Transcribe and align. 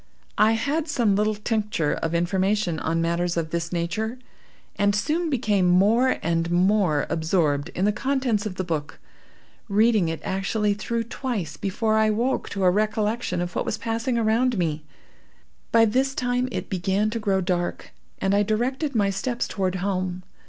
I 0.39 0.53
had 0.53 0.87
some 0.87 1.15
little 1.15 1.35
tincture 1.35 1.93
of 1.93 2.15
information 2.15 2.79
on 2.79 3.03
matters 3.03 3.37
of 3.37 3.51
this 3.51 3.71
nature, 3.71 4.17
and 4.75 4.95
soon 4.95 5.29
became 5.29 5.67
more 5.67 6.17
and 6.23 6.49
more 6.49 7.05
absorbed 7.07 7.69
in 7.75 7.85
the 7.85 7.91
contents 7.91 8.47
of 8.47 8.55
the 8.55 8.63
book, 8.63 8.97
reading 9.69 10.09
it 10.09 10.19
actually 10.23 10.73
through 10.73 11.03
twice 11.03 11.55
before 11.55 11.99
I 11.99 12.07
awoke 12.07 12.49
to 12.49 12.63
a 12.63 12.71
recollection 12.71 13.41
of 13.41 13.55
what 13.55 13.63
was 13.63 13.77
passing 13.77 14.17
around 14.17 14.57
me. 14.57 14.83
By 15.71 15.85
this 15.85 16.15
time 16.15 16.49
it 16.51 16.67
began 16.67 17.11
to 17.11 17.19
grow 17.19 17.39
dark, 17.39 17.91
and 18.17 18.33
I 18.33 18.41
directed 18.41 18.95
my 18.95 19.11
steps 19.11 19.47
toward 19.47 19.75
home. 19.75 20.23